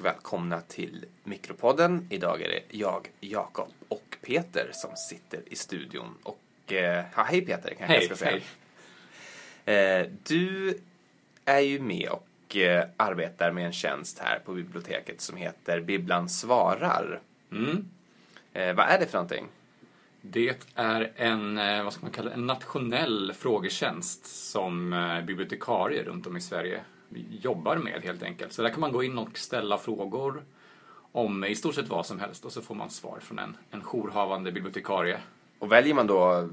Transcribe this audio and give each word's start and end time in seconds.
välkomna 0.00 0.60
till 0.60 1.04
Mikropodden. 1.24 2.06
Idag 2.10 2.42
är 2.42 2.48
det 2.48 2.62
jag, 2.78 3.08
Jakob 3.20 3.68
och 3.88 4.16
Peter 4.22 4.70
som 4.72 4.90
sitter 4.96 5.40
i 5.46 5.56
studion. 5.56 6.14
Och, 6.22 6.72
eh, 6.72 7.04
ja, 7.16 7.22
hej 7.22 7.40
Peter, 7.40 7.68
kanske 7.68 7.84
Hej, 7.86 8.06
jag 8.08 8.18
ska 8.18 8.40
säga. 9.64 10.00
Eh, 10.00 10.06
du 10.22 10.78
är 11.44 11.60
ju 11.60 11.80
med 11.80 12.08
och 12.08 12.56
eh, 12.56 12.88
arbetar 12.96 13.52
med 13.52 13.66
en 13.66 13.72
tjänst 13.72 14.18
här 14.18 14.38
på 14.38 14.52
biblioteket 14.52 15.20
som 15.20 15.36
heter 15.36 15.80
Bibblan 15.80 16.28
svarar. 16.28 17.20
Mm. 17.52 17.88
Eh, 18.52 18.74
vad 18.74 18.86
är 18.86 18.98
det 18.98 19.06
för 19.06 19.18
någonting? 19.18 19.46
Det 20.30 20.70
är 20.74 21.12
en, 21.16 21.58
eh, 21.58 21.84
vad 21.84 21.92
ska 21.92 22.02
man 22.02 22.12
kalla 22.12 22.30
en 22.30 22.46
nationell 22.46 23.32
frågetjänst 23.38 24.26
som 24.50 24.92
eh, 24.92 25.24
bibliotekarier 25.24 26.04
runt 26.04 26.26
om 26.26 26.36
i 26.36 26.40
Sverige 26.40 26.80
jobbar 27.30 27.76
med 27.76 28.02
helt 28.02 28.22
enkelt. 28.22 28.52
Så 28.52 28.62
där 28.62 28.70
kan 28.70 28.80
man 28.80 28.92
gå 28.92 29.02
in 29.02 29.18
och 29.18 29.38
ställa 29.38 29.78
frågor 29.78 30.44
om 31.12 31.44
i 31.44 31.54
stort 31.54 31.74
sett 31.74 31.88
vad 31.88 32.06
som 32.06 32.20
helst 32.20 32.44
och 32.44 32.52
så 32.52 32.62
får 32.62 32.74
man 32.74 32.90
svar 32.90 33.18
från 33.20 33.38
en, 33.38 33.56
en 33.70 33.82
jourhavande 33.82 34.52
bibliotekarie. 34.52 35.18
Och 35.58 35.72
väljer 35.72 35.94
man 35.94 36.06
då 36.06 36.48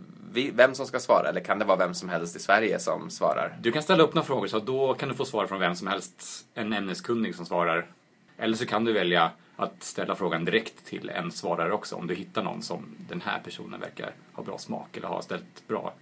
vem 0.54 0.76
som 0.76 0.85
ska 0.85 0.99
svara 0.99 1.30
eller 1.30 1.41
kan 1.41 1.60
det 1.60 1.66
vara 1.66 1.77
vem 1.77 1.94
som 1.94 2.10
helst 2.10 2.35
i 2.35 2.40
Sverige 2.40 2.80
som 2.80 3.10
svarar? 3.10 3.58
Du 3.62 3.71
kan 3.71 3.84
ställa 3.84 4.04
upp 4.04 4.13
några 4.13 4.26
frågor 4.26 4.48
så 4.48 4.60
då 4.60 4.94
kan 4.94 5.10
du 5.10 5.16
få 5.16 5.26
svar 5.26 5.48
från 5.48 5.60
vem 5.60 5.76
som 5.76 5.88
helst, 5.88 6.46
en 6.54 6.74
ämneskunnig 6.74 7.35
som 7.35 7.46
svarar. 7.46 7.88
Eller 8.37 8.57
så 8.57 8.65
kan 8.65 8.85
du 8.85 8.93
välja 8.93 9.31
att 9.55 9.83
ställa 9.83 10.15
frågan 10.15 10.45
direkt 10.45 10.85
till 10.85 11.09
en 11.09 11.31
svarare 11.31 11.71
också 11.73 11.95
om 11.95 12.07
du 12.07 12.15
hittar 12.15 12.43
någon 12.43 12.62
som 12.62 12.85
den 13.09 13.21
här 13.21 13.40
personen 13.40 13.79
verkar 13.79 14.12
ha 14.34 14.43
bra 14.43 14.57
smak 14.57 14.98
eller 14.98 15.07
har 15.07 15.21
ställt 15.21 15.67
bra 15.67 15.93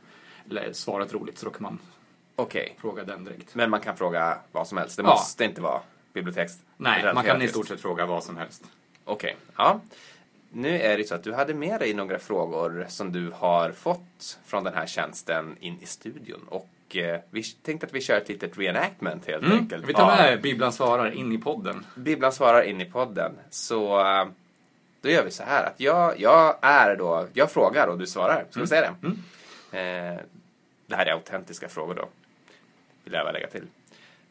eller 0.49 0.73
svarat 0.73 1.13
roligt 1.13 1.37
så 1.37 1.45
då 1.45 1.51
kan 1.51 1.63
man 1.63 1.79
Okej, 2.35 2.75
fråga 2.81 3.03
den 3.03 3.23
direkt. 3.23 3.55
men 3.55 3.69
man 3.69 3.81
kan 3.81 3.97
fråga 3.97 4.37
vad 4.51 4.67
som 4.67 4.77
helst. 4.77 4.97
Det 4.97 5.03
Ja. 5.03 5.09
måste 5.09 5.43
inte 5.45 5.61
vara 5.61 5.81
biblioteks... 6.13 6.53
Nej, 6.77 7.13
man 7.13 7.23
kan 7.25 7.41
i 7.41 7.47
stort 7.47 7.67
sett 7.67 7.81
fråga 7.81 8.05
vad 8.05 8.23
som 8.23 8.37
helst. 8.37 8.63
Okej, 9.05 9.37
ja. 9.55 9.79
Nu 10.53 10.81
är 10.81 10.97
det 10.97 11.03
så 11.07 11.15
att 11.15 11.23
du 11.23 11.33
hade 11.33 11.53
med 11.53 11.79
dig 11.79 11.93
några 11.93 12.19
frågor 12.19 12.85
som 12.89 13.11
du 13.11 13.31
har 13.35 13.71
fått 13.71 14.39
från 14.45 14.63
den 14.63 14.73
här 14.73 14.85
tjänsten 14.87 15.57
in 15.59 15.79
i 15.81 15.85
studion. 15.85 16.45
Och 16.49 16.69
eh, 16.97 17.19
vi 17.29 17.43
tänkte 17.43 17.87
att 17.87 17.93
vi 17.93 18.01
kör 18.01 18.17
ett 18.17 18.29
litet 18.29 18.57
reenactment 18.57 19.25
helt 19.27 19.43
enkelt. 19.43 19.73
Mm. 19.73 19.87
Vi 19.87 19.93
tar 19.93 20.07
med 20.07 20.41
Bibblan 20.41 20.73
svarar 20.73 21.11
in 21.11 21.31
i 21.31 21.37
podden. 21.37 21.85
Bibblan 21.95 22.31
svarar 22.31 22.61
in 22.61 22.81
i 22.81 22.85
podden. 22.85 23.31
Så 23.49 23.99
eh, 23.99 24.25
då 25.01 25.09
gör 25.09 25.23
vi 25.23 25.31
så 25.31 25.43
här 25.43 25.65
att 25.65 25.79
jag, 25.79 26.19
jag 26.19 26.57
är 26.61 26.95
då, 26.95 27.27
jag 27.33 27.51
frågar 27.51 27.87
och 27.87 27.97
du 27.97 28.07
svarar. 28.07 28.45
Ska 28.49 28.61
vi 28.61 28.67
säga 28.67 28.81
det? 28.81 29.07
Eh, 29.77 30.19
det 30.87 30.95
här 30.95 31.05
är 31.05 31.11
autentiska 31.11 31.69
frågor 31.69 31.95
då. 31.95 32.09
Vill 33.03 33.13
jag 33.13 33.25
väl 33.25 33.33
lägga 33.33 33.47
till. 33.47 33.67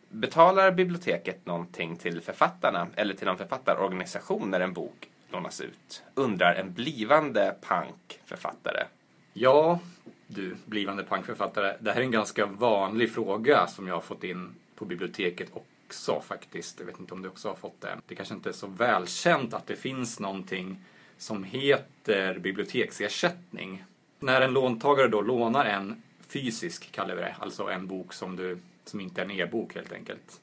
Betalar 0.09 0.71
biblioteket 0.71 1.47
någonting 1.47 1.97
till 1.97 2.21
författarna 2.21 2.87
eller 2.97 3.15
till 3.15 3.27
någon 3.27 3.39
författarorganisation 3.39 4.51
när 4.51 4.61
en 4.61 4.73
bok 4.73 5.09
lånas 5.33 5.61
ut? 5.61 6.03
Undrar 6.15 6.55
en 6.55 6.73
blivande 6.73 7.55
punkförfattare. 7.61 8.85
Ja, 9.33 9.81
du 10.27 10.57
blivande 10.65 11.05
punkförfattare. 11.05 11.77
Det 11.81 11.93
här 11.93 12.01
är 12.01 12.05
en 12.05 12.11
ganska 12.11 12.47
vanlig 12.47 13.13
fråga 13.13 13.67
som 13.67 13.87
jag 13.87 13.95
har 13.95 14.01
fått 14.01 14.25
in 14.25 14.49
på 14.75 14.85
biblioteket 14.85 15.49
också 15.53 16.21
faktiskt. 16.21 16.79
Jag 16.79 16.87
vet 16.87 17.01
inte 17.01 17.15
om 17.15 17.23
du 17.23 17.29
också 17.29 17.49
har 17.49 17.55
fått 17.55 17.81
det. 17.81 17.99
Det 18.07 18.15
kanske 18.15 18.35
inte 18.35 18.49
är 18.49 18.53
så 18.53 18.67
välkänt 18.67 19.55
att 19.55 19.67
det 19.67 19.77
finns 19.77 20.21
någonting 20.21 20.79
som 21.19 21.45
heter 21.45 22.39
biblioteksersättning. 22.39 23.85
När 24.19 24.41
en 24.41 24.53
låntagare 24.53 25.09
då 25.09 25.21
lånar 25.21 25.65
en 25.65 26.03
fysisk, 26.29 26.93
kallar 26.93 27.15
vi 27.15 27.23
det, 27.23 27.37
alltså 27.39 27.71
en 27.71 27.87
bok 27.87 28.13
som, 28.13 28.37
du, 28.37 28.59
som 28.85 29.01
inte 29.01 29.21
är 29.21 29.25
en 29.25 29.31
e-bok 29.31 29.75
helt 29.75 29.93
enkelt. 29.93 30.41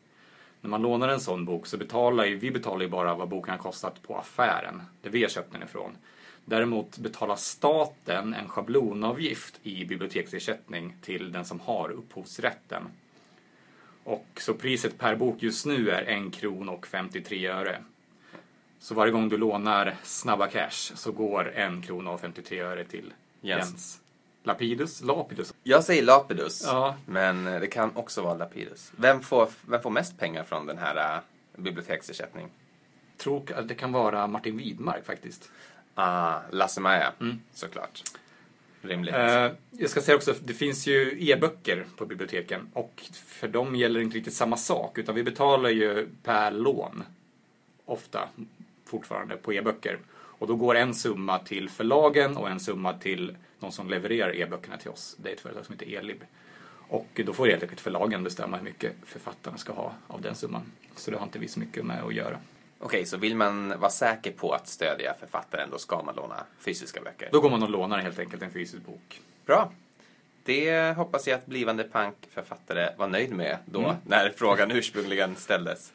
När 0.62 0.69
man 0.69 0.81
lånar 0.81 1.07
en 1.07 1.19
sån 1.19 1.45
bok 1.45 1.68
så 1.68 1.78
betalar 1.78 2.25
ju, 2.25 2.38
vi 2.38 2.51
betalar 2.51 2.81
ju 2.81 2.90
bara 2.90 3.16
vad 3.16 3.29
boken 3.29 3.51
har 3.51 3.57
kostat 3.57 4.01
på 4.01 4.18
affären, 4.18 4.81
där 5.01 5.09
vi 5.09 5.22
har 5.22 5.29
köpt 5.29 5.51
den 5.51 5.63
ifrån. 5.63 5.97
Däremot 6.45 6.97
betalar 6.97 7.35
staten 7.35 8.34
en 8.34 8.50
schablonavgift 8.50 9.59
i 9.63 9.85
biblioteksersättning 9.85 10.95
till 11.01 11.31
den 11.31 11.45
som 11.45 11.59
har 11.59 11.90
upphovsrätten. 11.90 12.84
Och 14.03 14.28
så 14.35 14.53
priset 14.53 14.97
per 14.97 15.16
bok 15.16 15.44
just 15.44 15.66
nu 15.66 15.90
är 15.90 16.03
en 16.03 16.31
krona 16.31 16.72
och 16.72 16.88
53 16.88 17.47
öre. 17.47 17.84
Så 18.79 18.95
varje 18.95 19.12
gång 19.12 19.29
du 19.29 19.38
lånar 19.38 19.95
Snabba 20.03 20.47
Cash 20.47 20.95
så 20.95 21.12
går 21.12 21.51
en 21.56 21.81
krona 21.81 22.12
och 22.12 22.22
53 22.22 22.59
öre 22.59 22.84
till 22.84 23.13
Jens. 23.41 23.69
Jens. 23.69 24.01
Lapidus? 24.47 25.01
Lapidus? 25.01 25.53
Jag 25.63 25.83
säger 25.83 26.03
Lapidus, 26.03 26.63
Ja. 26.65 26.95
men 27.05 27.43
det 27.43 27.67
kan 27.67 27.95
också 27.95 28.21
vara 28.21 28.33
Lapidus. 28.33 28.91
Vem 28.95 29.21
får, 29.21 29.49
vem 29.67 29.81
får 29.81 29.89
mest 29.89 30.17
pengar 30.19 30.43
från 30.43 30.65
den 30.65 30.77
här 30.77 31.15
uh, 31.17 31.21
biblioteksersättning? 31.63 32.49
Tror 33.17 33.51
att 33.55 33.67
det 33.67 33.75
kan 33.75 33.91
vara 33.91 34.27
Martin 34.27 34.57
Widmark 34.57 35.05
faktiskt. 35.05 35.49
Ah, 35.95 36.39
Lasse-Maja, 36.51 37.13
Mm. 37.19 37.39
såklart. 37.53 38.03
Rimligt. 38.81 39.15
Eh, 39.15 39.51
jag 39.71 39.89
ska 39.89 40.01
säga 40.01 40.15
också, 40.15 40.33
det 40.43 40.53
finns 40.53 40.87
ju 40.87 41.17
e-böcker 41.29 41.85
på 41.97 42.05
biblioteken 42.05 42.69
och 42.73 43.03
för 43.25 43.47
dem 43.47 43.75
gäller 43.75 43.99
inte 43.99 44.17
riktigt 44.17 44.33
samma 44.33 44.57
sak 44.57 44.97
utan 44.97 45.15
vi 45.15 45.23
betalar 45.23 45.69
ju 45.69 46.07
per 46.23 46.51
lån 46.51 47.03
ofta 47.85 48.29
fortfarande 48.85 49.37
på 49.37 49.53
e-böcker. 49.53 49.99
Och 50.39 50.47
då 50.47 50.55
går 50.55 50.75
en 50.75 50.93
summa 50.93 51.39
till 51.39 51.69
förlagen 51.69 52.37
och 52.37 52.49
en 52.49 52.59
summa 52.59 52.93
till 52.93 53.37
de 53.59 53.71
som 53.71 53.89
levererar 53.89 54.35
e-böckerna 54.35 54.77
till 54.77 54.89
oss. 54.89 55.15
Det 55.19 55.29
är 55.29 55.33
ett 55.33 55.39
företag 55.39 55.65
som 55.65 55.73
heter 55.79 55.97
Elib. 55.97 56.23
Och 56.89 57.21
då 57.25 57.33
får 57.33 57.47
helt 57.47 57.63
enkelt 57.63 57.81
förlagen 57.81 58.23
bestämma 58.23 58.57
hur 58.57 58.63
mycket 58.63 58.93
författarna 59.05 59.57
ska 59.57 59.73
ha 59.73 59.93
av 60.07 60.21
den 60.21 60.35
summan. 60.35 60.71
Så 60.95 61.11
det 61.11 61.17
har 61.17 61.23
inte 61.23 61.39
vi 61.39 61.47
så 61.47 61.59
mycket 61.59 61.85
med 61.85 62.03
att 62.03 62.13
göra. 62.13 62.37
Okej, 62.79 63.05
så 63.05 63.17
vill 63.17 63.35
man 63.35 63.79
vara 63.79 63.91
säker 63.91 64.31
på 64.31 64.51
att 64.51 64.67
stödja 64.67 65.13
författaren 65.19 65.69
då 65.71 65.77
ska 65.77 66.03
man 66.03 66.15
låna 66.15 66.43
fysiska 66.59 67.01
böcker? 67.01 67.29
Då 67.31 67.41
går 67.41 67.49
man 67.49 67.63
och 67.63 67.69
lånar 67.69 67.99
helt 67.99 68.19
enkelt 68.19 68.41
en 68.43 68.51
fysisk 68.51 68.83
bok. 68.85 69.21
Bra. 69.45 69.71
Det 70.43 70.95
hoppas 70.97 71.27
jag 71.27 71.35
att 71.37 71.45
blivande 71.45 71.83
punkförfattare 71.83 72.89
var 72.97 73.07
nöjd 73.07 73.31
med 73.31 73.57
då, 73.65 73.79
Mm. 73.79 73.95
när 74.05 74.29
frågan 74.37 74.71
ursprungligen 74.71 75.35
ställdes. 75.35 75.93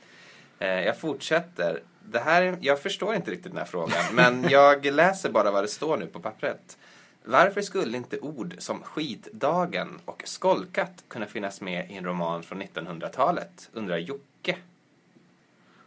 Eh, 0.58 0.68
jag 0.68 0.98
fortsätter. 0.98 1.82
Det 2.04 2.18
här, 2.18 2.58
jag 2.60 2.82
förstår 2.82 3.14
inte 3.14 3.30
riktigt 3.30 3.52
den 3.52 3.58
här 3.58 3.64
frågan, 3.64 4.04
men 4.12 4.48
jag 4.48 4.84
läser 4.84 5.30
bara 5.30 5.50
vad 5.50 5.64
det 5.64 5.68
står 5.68 5.96
nu 5.96 6.06
på 6.06 6.20
pappret. 6.20 6.78
Varför 7.24 7.60
skulle 7.60 7.96
inte 7.96 8.18
ord 8.18 8.54
som 8.58 8.82
skitdagen 8.82 10.00
och 10.04 10.22
skolkat 10.26 11.04
kunna 11.08 11.26
finnas 11.26 11.60
med 11.60 11.90
i 11.90 11.94
en 11.94 12.04
roman 12.04 12.42
från 12.42 12.62
1900-talet? 12.62 13.70
Undrar 13.72 13.98
Jocke. 13.98 14.56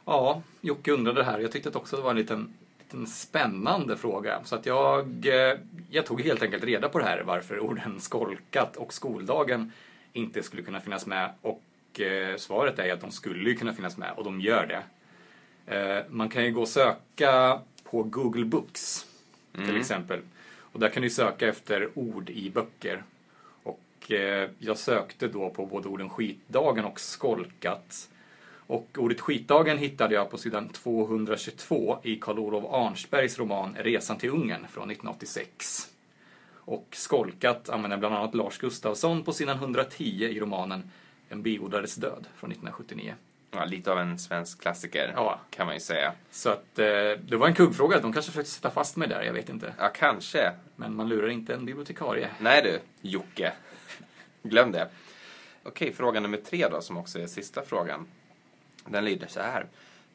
Ja, 0.05 0.41
Jocke 0.61 0.91
undrade 0.91 1.19
det 1.19 1.25
här. 1.25 1.39
Jag 1.39 1.51
tyckte 1.51 1.69
också 1.69 1.95
att 1.95 1.99
det 1.99 2.03
var 2.03 2.11
en 2.11 2.17
liten, 2.17 2.53
liten 2.79 3.07
spännande 3.07 3.97
fråga. 3.97 4.39
Så 4.43 4.55
att 4.55 4.65
jag, 4.65 5.25
eh, 5.25 5.57
jag 5.89 6.05
tog 6.05 6.21
helt 6.21 6.41
enkelt 6.41 6.63
reda 6.63 6.89
på 6.89 6.99
det 6.99 7.05
här, 7.05 7.23
varför 7.25 7.59
orden 7.59 7.99
skolkat 7.99 8.77
och 8.77 8.93
skoldagen 8.93 9.71
inte 10.13 10.43
skulle 10.43 10.61
kunna 10.61 10.81
finnas 10.81 11.05
med. 11.05 11.33
Och 11.41 12.01
eh, 12.01 12.37
svaret 12.37 12.79
är 12.79 12.93
att 12.93 13.01
de 13.01 13.11
skulle 13.11 13.53
kunna 13.53 13.73
finnas 13.73 13.97
med, 13.97 14.11
och 14.17 14.23
de 14.23 14.41
gör 14.41 14.65
det. 14.65 14.83
Eh, 15.65 15.99
man 16.09 16.29
kan 16.29 16.45
ju 16.45 16.51
gå 16.51 16.61
och 16.61 16.67
söka 16.67 17.59
på 17.83 18.03
Google 18.03 18.45
Books, 18.45 19.05
till 19.53 19.77
exempel. 19.77 20.19
Och 20.57 20.79
där 20.79 20.89
kan 20.89 21.03
du 21.03 21.09
söka 21.09 21.47
efter 21.47 21.89
ord 21.99 22.29
i 22.29 22.49
böcker. 22.49 23.03
Och 23.63 24.11
eh, 24.11 24.49
jag 24.59 24.77
sökte 24.77 25.27
då 25.27 25.49
på 25.49 25.65
både 25.65 25.87
orden 25.87 26.09
skitdagen 26.09 26.85
och 26.85 26.99
skolkat. 26.99 28.09
Och 28.67 28.87
ordet 28.97 29.21
skitdagen 29.21 29.77
hittade 29.77 30.15
jag 30.15 30.31
på 30.31 30.37
sidan 30.37 30.69
222 30.69 31.99
i 32.03 32.15
Karl 32.15 32.39
Olof 32.39 32.65
Arnsbergs 32.73 33.39
roman 33.39 33.75
Resan 33.79 34.17
till 34.17 34.29
Ungern 34.29 34.67
från 34.67 34.91
1986. 34.91 35.89
Och 36.49 36.87
skolkat 36.91 37.69
använder 37.69 37.97
bland 37.97 38.15
annat 38.15 38.35
Lars 38.35 38.57
Gustafsson 38.57 39.23
på 39.23 39.33
sidan 39.33 39.57
110 39.57 40.03
i 40.03 40.39
romanen 40.39 40.91
En 41.29 41.41
biodlares 41.41 41.95
död 41.95 42.27
från 42.35 42.51
1979. 42.51 43.15
Ja, 43.55 43.65
lite 43.65 43.91
av 43.91 43.99
en 43.99 44.19
svensk 44.19 44.61
klassiker, 44.61 45.11
Ja. 45.15 45.39
kan 45.49 45.65
man 45.65 45.75
ju 45.75 45.79
säga. 45.79 46.13
Så 46.31 46.49
att 46.49 46.79
eh, 46.79 46.85
det 47.21 47.35
var 47.37 47.47
en 47.47 47.53
kuggfråga. 47.55 47.99
De 47.99 48.13
kanske 48.13 48.31
försökte 48.31 48.51
sätta 48.51 48.69
fast 48.69 48.95
mig 48.95 49.07
där, 49.07 49.21
jag 49.21 49.33
vet 49.33 49.49
inte. 49.49 49.73
Ja, 49.79 49.89
kanske. 49.95 50.51
Men 50.75 50.95
man 50.95 51.09
lurar 51.09 51.27
inte 51.29 51.53
en 51.53 51.65
bibliotekarie. 51.65 52.29
Nej 52.39 52.61
du, 52.61 52.79
Jocke. 53.09 53.53
Glöm 54.43 54.71
det. 54.71 54.87
Okej, 55.63 55.93
fråga 55.93 56.19
nummer 56.19 56.37
tre 56.37 56.67
då, 56.71 56.81
som 56.81 56.97
också 56.97 57.19
är 57.19 57.27
sista 57.27 57.61
frågan. 57.61 58.07
Den 58.85 59.05
lyder 59.05 59.27
så 59.27 59.39
här. 59.39 59.65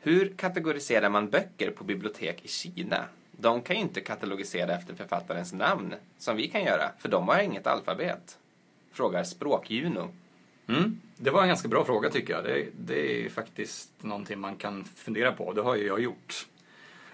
Hur 0.00 0.34
kategoriserar 0.36 1.08
man 1.08 1.30
böcker 1.30 1.70
på 1.70 1.84
bibliotek 1.84 2.44
i 2.44 2.48
Kina? 2.48 3.04
De 3.32 3.62
kan 3.62 3.76
ju 3.76 3.82
inte 3.82 4.00
katalogisera 4.00 4.74
efter 4.74 4.94
författarens 4.94 5.52
namn, 5.52 5.94
som 6.18 6.36
vi 6.36 6.48
kan 6.48 6.62
göra, 6.64 6.90
för 6.98 7.08
de 7.08 7.28
har 7.28 7.38
inget 7.38 7.66
alfabet. 7.66 8.38
Frågar 8.92 9.24
Språkjuno. 9.24 10.08
Mm. 10.76 11.00
Det 11.16 11.30
var 11.30 11.42
en 11.42 11.48
ganska 11.48 11.68
bra 11.68 11.84
fråga 11.84 12.10
tycker 12.10 12.32
jag. 12.32 12.44
Det, 12.44 12.66
det 12.78 13.24
är 13.24 13.28
faktiskt 13.28 13.90
någonting 14.00 14.40
man 14.40 14.56
kan 14.56 14.84
fundera 14.84 15.32
på. 15.32 15.52
Det 15.52 15.62
har 15.62 15.76
ju 15.76 15.86
jag 15.86 16.00
gjort. 16.00 16.46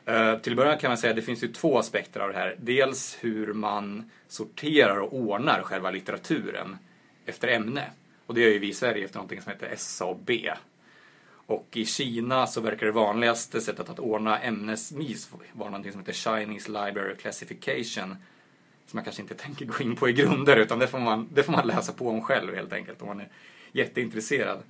Eh, 0.04 0.38
till 0.38 0.56
början 0.56 0.78
kan 0.78 0.90
man 0.90 0.98
säga 0.98 1.10
att 1.10 1.16
det 1.16 1.22
finns 1.22 1.44
ju 1.44 1.48
två 1.48 1.78
aspekter 1.78 2.20
av 2.20 2.28
det 2.28 2.38
här. 2.38 2.56
Dels 2.58 3.18
hur 3.20 3.52
man 3.52 4.10
sorterar 4.28 4.98
och 4.98 5.14
ordnar 5.14 5.62
själva 5.62 5.90
litteraturen 5.90 6.78
efter 7.26 7.48
ämne. 7.48 7.90
Och 8.26 8.34
det 8.34 8.40
gör 8.40 8.50
ju 8.50 8.58
vi 8.58 8.68
i 8.68 8.74
Sverige 8.74 9.04
efter 9.04 9.16
någonting 9.16 9.42
som 9.42 9.52
heter 9.52 9.74
SAB. 9.76 10.30
Och 11.46 11.68
i 11.72 11.84
Kina 11.84 12.46
så 12.46 12.60
verkar 12.60 12.86
det 12.86 12.92
vanligaste 12.92 13.60
sättet 13.60 13.88
att 13.88 13.98
ordna 13.98 14.38
ämnesvis 14.38 15.30
vara 15.52 15.70
någonting 15.70 15.92
som 15.92 16.00
heter 16.00 16.12
Chinese 16.12 16.68
Library 16.68 17.16
Classification. 17.16 18.16
Som 18.86 18.98
jag 18.98 19.04
kanske 19.04 19.22
inte 19.22 19.34
tänker 19.44 19.64
gå 19.64 19.82
in 19.82 19.96
på 19.96 20.08
i 20.08 20.12
grunder 20.12 20.56
utan 20.56 20.78
det 20.78 20.88
får 20.88 20.98
man, 20.98 21.28
det 21.32 21.42
får 21.42 21.52
man 21.52 21.66
läsa 21.66 21.92
på 21.92 22.08
om 22.08 22.22
själv 22.22 22.54
helt 22.54 22.72
enkelt 22.72 23.02
om 23.02 23.08
man 23.08 23.20
är 23.20 23.28
jätteintresserad. 23.72 24.62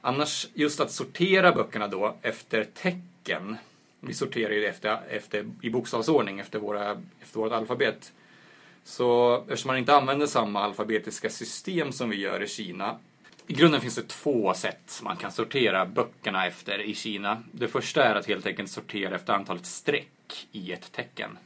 Annars, 0.00 0.48
just 0.54 0.80
att 0.80 0.90
sortera 0.90 1.52
böckerna 1.52 1.88
då 1.88 2.16
efter 2.22 2.64
tecken. 2.64 3.56
Vi 4.00 4.14
sorterar 4.14 4.50
ju 4.50 4.66
efter, 4.66 4.98
efter, 5.08 5.46
i 5.62 5.70
bokstavsordning 5.70 6.40
efter, 6.40 6.58
våra, 6.58 7.02
efter 7.22 7.38
vårt 7.38 7.52
alfabet. 7.52 8.12
Så 8.84 9.36
eftersom 9.40 9.68
man 9.68 9.78
inte 9.78 9.94
använder 9.96 10.26
samma 10.26 10.60
alfabetiska 10.60 11.30
system 11.30 11.92
som 11.92 12.10
vi 12.10 12.16
gör 12.16 12.42
i 12.42 12.48
Kina. 12.48 12.98
I 13.46 13.52
grunden 13.52 13.80
finns 13.80 13.94
det 13.94 14.08
två 14.08 14.54
sätt 14.54 15.00
man 15.02 15.16
kan 15.16 15.32
sortera 15.32 15.86
böckerna 15.86 16.46
efter 16.46 16.78
i 16.78 16.94
Kina. 16.94 17.42
Det 17.52 17.68
första 17.68 18.04
är 18.04 18.14
att 18.14 18.26
helt 18.26 18.46
enkelt 18.46 18.70
sortera 18.70 19.14
efter 19.14 19.32
antalet 19.32 19.66
streck 19.66 20.46
i 20.52 20.72
ett 20.72 20.92
tecken. 20.92 21.38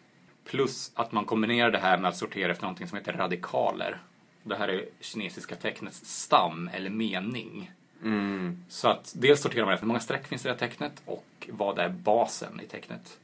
Plus 0.50 0.92
att 0.94 1.12
man 1.12 1.24
kombinerar 1.24 1.70
det 1.70 1.78
här 1.78 1.98
med 1.98 2.08
att 2.08 2.16
sortera 2.16 2.52
efter 2.52 2.62
någonting 2.62 2.88
som 2.88 2.98
heter 2.98 3.12
radikaler. 3.12 3.98
Det 4.42 4.56
här 4.56 4.68
är 4.68 4.84
kinesiska 5.00 5.56
tecknets 5.56 6.22
stam 6.22 6.70
eller 6.72 6.90
mening. 6.90 7.70
Mm. 8.02 8.64
Så 8.68 8.88
att 8.88 9.12
dels 9.16 9.42
sorterar 9.42 9.64
man 9.64 9.74
efter 9.74 9.84
hur 9.84 9.88
många 9.88 10.00
streck 10.00 10.26
finns 10.26 10.44
i 10.44 10.48
det 10.48 10.52
här 10.52 10.58
tecknet 10.58 11.02
och 11.04 11.48
vad 11.48 11.78
är 11.78 11.88
basen 11.88 12.60
i 12.60 12.66
tecknet. 12.66 13.18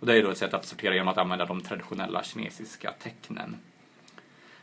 Och 0.00 0.06
det 0.06 0.18
är 0.18 0.22
då 0.22 0.30
ett 0.30 0.38
sätt 0.38 0.54
att 0.54 0.66
sortera 0.66 0.94
genom 0.94 1.08
att 1.08 1.18
använda 1.18 1.46
de 1.46 1.60
traditionella 1.60 2.22
kinesiska 2.22 2.92
tecknen. 2.92 3.56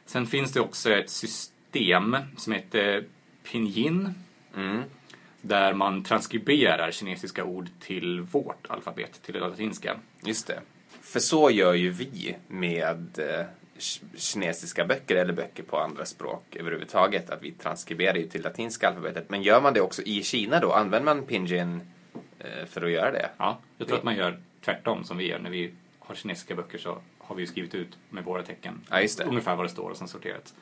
Sen 0.05 0.27
finns 0.27 0.53
det 0.53 0.59
också 0.59 0.91
ett 0.91 1.09
system 1.09 2.17
som 2.37 2.53
heter 2.53 3.05
pinyin. 3.43 4.13
Mm. 4.55 4.83
Där 5.41 5.73
man 5.73 6.03
transkriberar 6.03 6.91
kinesiska 6.91 7.43
ord 7.43 7.67
till 7.79 8.21
vårt 8.21 8.67
alfabet, 8.69 9.21
till 9.21 9.33
det 9.33 9.39
latinska. 9.39 9.99
Just 10.23 10.47
det. 10.47 10.61
För 11.07 11.19
så 11.19 11.49
gör 11.51 11.73
ju 11.73 11.89
vi 11.89 12.35
med 12.47 13.19
eh, 13.19 13.45
ki- 13.79 14.03
kinesiska 14.17 14.85
böcker 14.85 15.15
eller 15.15 15.33
böcker 15.33 15.63
på 15.63 15.79
andra 15.79 16.05
språk 16.05 16.55
överhuvudtaget. 16.55 17.29
Att 17.29 17.41
vi 17.43 17.51
transkriberar 17.51 18.15
ju 18.15 18.27
till 18.27 18.41
latinska 18.43 18.87
alfabetet. 18.87 19.29
Men 19.29 19.43
gör 19.43 19.61
man 19.61 19.73
det 19.73 19.81
också 19.81 20.01
i 20.01 20.23
Kina 20.23 20.59
då? 20.59 20.71
Använder 20.73 21.15
man 21.15 21.25
pinyin 21.25 21.81
eh, 22.39 22.65
för 22.69 22.81
att 22.85 22.91
göra 22.91 23.11
det? 23.11 23.29
Ja, 23.37 23.57
jag 23.77 23.87
tror 23.87 23.97
att 23.97 24.03
man 24.03 24.15
gör 24.15 24.39
tvärtom 24.65 25.03
som 25.03 25.17
vi 25.17 25.27
gör. 25.29 25.39
När 25.39 25.49
vi 25.49 25.71
har 25.99 26.15
kinesiska 26.15 26.55
böcker 26.55 26.77
så 26.77 26.97
har 27.17 27.35
vi 27.35 27.41
ju 27.41 27.47
skrivit 27.47 27.75
ut 27.75 27.97
med 28.09 28.23
våra 28.23 28.43
tecken 28.43 28.81
Ja, 28.89 28.97
ungefär 29.29 29.55
vad 29.55 29.65
det 29.65 29.69
står 29.69 29.89
och 29.89 29.97
sen 29.97 30.07
sorterat. 30.07 30.53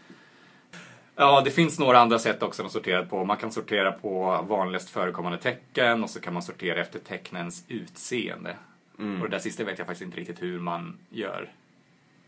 Ja, 1.15 1.41
det 1.45 1.51
finns 1.51 1.79
några 1.79 1.99
andra 1.99 2.19
sätt 2.19 2.43
också 2.43 2.65
att 2.65 2.71
sortera 2.71 3.05
på. 3.05 3.25
Man 3.25 3.37
kan 3.37 3.51
sortera 3.51 3.91
på 3.91 4.45
vanligast 4.47 4.89
förekommande 4.89 5.37
tecken 5.37 6.03
och 6.03 6.09
så 6.09 6.19
kan 6.19 6.33
man 6.33 6.43
sortera 6.43 6.81
efter 6.81 6.99
tecknens 6.99 7.63
utseende. 7.67 8.55
Mm. 8.99 9.21
Och 9.21 9.29
det 9.29 9.35
där 9.35 9.39
sista 9.39 9.63
vet 9.63 9.77
jag 9.77 9.87
faktiskt 9.87 10.05
inte 10.05 10.17
riktigt 10.17 10.41
hur 10.41 10.59
man 10.59 10.97
gör. 11.09 11.51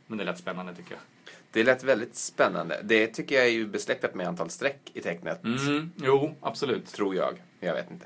Men 0.08 0.18
det 0.18 0.24
lät 0.24 0.38
spännande 0.38 0.76
tycker 0.76 0.92
jag. 0.92 1.02
Det 1.52 1.64
lät 1.64 1.84
väldigt 1.84 2.16
spännande. 2.16 2.82
Det 2.84 3.08
tycker 3.08 3.36
jag 3.36 3.46
är 3.46 3.52
ju 3.52 3.68
besläktat 3.68 4.16
med 4.16 4.28
antal 4.28 4.50
streck 4.50 4.92
i 4.94 5.02
tecknet. 5.02 5.44
Mm, 5.44 5.92
jo, 5.96 6.36
absolut. 6.42 6.88
Tror 6.88 7.16
jag. 7.16 7.42
Jag 7.60 7.74
vet 7.74 7.92
inte. 7.92 8.06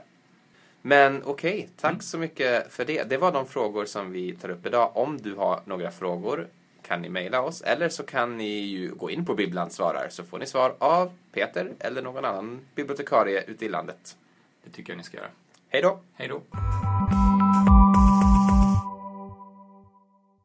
Men 0.81 1.23
okej, 1.23 1.69
tack 1.77 2.03
så 2.03 2.17
mycket 2.17 2.73
för 2.73 2.85
det. 2.85 3.09
Det 3.09 3.17
var 3.17 3.31
de 3.31 3.45
frågor 3.47 3.85
som 3.85 4.11
vi 4.11 4.35
tar 4.35 4.49
upp 4.49 4.65
idag. 4.65 4.91
Om 4.97 5.17
du 5.17 5.35
har 5.35 5.61
några 5.65 5.91
frågor 5.91 6.47
kan 6.81 7.01
ni 7.01 7.09
mejla 7.09 7.41
oss 7.41 7.61
eller 7.61 7.89
så 7.89 8.03
kan 8.03 8.37
ni 8.37 8.59
ju 8.59 8.95
gå 8.95 9.09
in 9.09 9.25
på 9.25 9.35
Bibblan 9.35 9.69
svarar 9.71 10.07
så 10.09 10.23
får 10.23 10.39
ni 10.39 10.45
svar 10.45 10.75
av 10.79 11.11
Peter 11.31 11.71
eller 11.79 12.01
någon 12.01 12.25
annan 12.25 12.59
bibliotekarie 12.75 13.43
ute 13.47 13.65
i 13.65 13.69
landet. 13.69 14.17
Det 14.63 14.69
tycker 14.69 14.93
jag 14.93 14.97
ni 14.97 15.03
ska 15.03 15.17
göra. 15.17 15.29
Hej 15.69 15.81
då! 15.81 15.99
Hej 16.13 16.27
då! 16.27 16.41